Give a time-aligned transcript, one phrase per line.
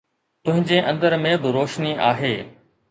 [0.45, 2.35] تنهنجي اندر ۾ به روشني آهي.